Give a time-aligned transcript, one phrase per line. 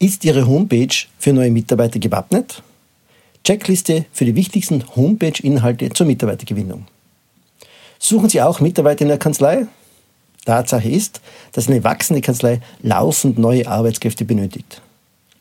[0.00, 2.62] Ist Ihre Homepage für neue Mitarbeiter gewappnet?
[3.42, 6.86] Checkliste für die wichtigsten Homepage-Inhalte zur Mitarbeitergewinnung.
[7.98, 9.66] Suchen Sie auch Mitarbeiter in der Kanzlei?
[10.44, 14.80] Tatsache ist, dass eine wachsende Kanzlei laufend neue Arbeitskräfte benötigt.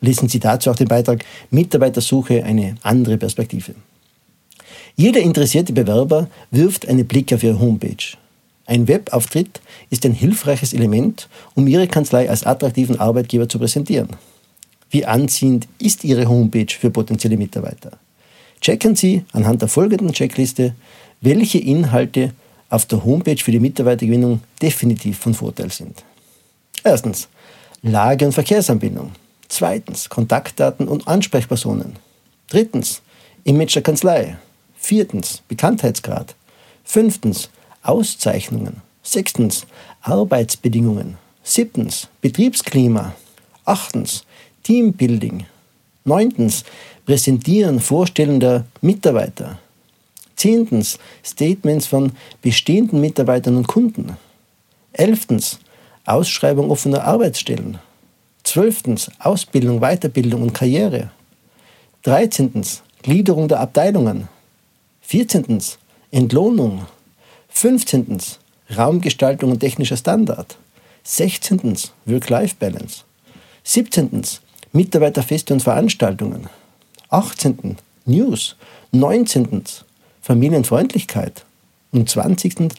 [0.01, 3.75] Lesen Sie dazu auch den Beitrag Mitarbeitersuche eine andere Perspektive.
[4.95, 8.17] Jeder interessierte Bewerber wirft einen Blick auf Ihre Homepage.
[8.65, 9.61] Ein Webauftritt
[9.91, 14.09] ist ein hilfreiches Element, um Ihre Kanzlei als attraktiven Arbeitgeber zu präsentieren.
[14.89, 17.91] Wie anziehend ist Ihre Homepage für potenzielle Mitarbeiter?
[18.61, 20.73] Checken Sie anhand der folgenden Checkliste,
[21.21, 22.33] welche Inhalte
[22.69, 26.03] auf der Homepage für die Mitarbeitergewinnung definitiv von Vorteil sind.
[26.83, 27.27] Erstens,
[27.81, 29.11] Lage- und Verkehrsanbindung.
[29.47, 31.97] Zweitens, Kontaktdaten und Ansprechpersonen.
[32.49, 33.01] Drittens,
[33.43, 34.37] Image der Kanzlei.
[34.77, 36.35] Viertens, Bekanntheitsgrad.
[36.83, 37.49] Fünftens,
[37.81, 38.81] Auszeichnungen.
[39.03, 39.65] Sechstens,
[40.01, 41.17] Arbeitsbedingungen.
[41.43, 43.15] Siebtens, Betriebsklima.
[43.63, 44.25] Achtens,
[44.67, 45.45] Teambuilding.
[46.03, 46.65] Neuntens,
[47.05, 49.59] Präsentieren, Vorstellen der Mitarbeiter.
[50.35, 54.17] Zehntens, Statements von bestehenden Mitarbeitern und Kunden.
[54.91, 55.59] Elftens,
[56.05, 57.77] Ausschreibung offener Arbeitsstellen.
[58.43, 61.11] Zwölftens, Ausbildung, Weiterbildung und Karriere.
[62.03, 64.27] Dreizehntens, Gliederung der Abteilungen.
[64.99, 65.77] Vierzehntens,
[66.11, 66.85] Entlohnung.
[67.47, 68.39] Fünfzehntens,
[68.77, 70.57] Raumgestaltung und technischer Standard.
[71.03, 73.03] Sechzehntens, Work-Life-Balance.
[73.63, 74.41] Siebzehntens,
[74.77, 76.47] Mitarbeiterfeste und Veranstaltungen.
[77.09, 77.77] 18.
[78.05, 78.55] News.
[78.91, 79.63] 19.
[80.21, 81.43] Familienfreundlichkeit.
[81.91, 82.69] Und 20.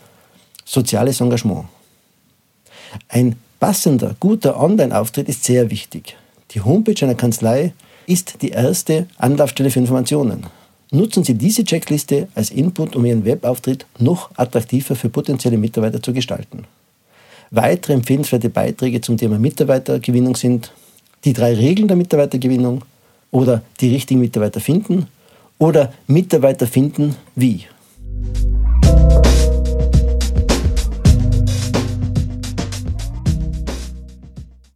[0.64, 1.64] Soziales Engagement.
[3.08, 6.16] Ein passender, guter Online-Auftritt ist sehr wichtig.
[6.52, 7.72] Die Homepage einer Kanzlei
[8.06, 10.46] ist die erste Anlaufstelle für Informationen.
[10.92, 16.12] Nutzen Sie diese Checkliste als Input, um Ihren Webauftritt noch attraktiver für potenzielle Mitarbeiter zu
[16.12, 16.64] gestalten.
[17.50, 20.70] Weitere empfehlenswerte Beiträge zum Thema Mitarbeitergewinnung sind
[21.24, 22.84] die drei Regeln der Mitarbeitergewinnung
[23.30, 25.06] oder die richtigen Mitarbeiter finden
[25.58, 27.64] oder Mitarbeiter finden wie.